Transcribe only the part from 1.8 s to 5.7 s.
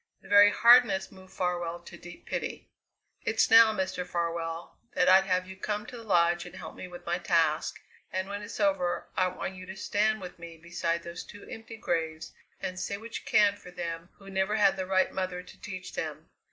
to deep pity. "It's now, Mr. Farwell, that I'd have you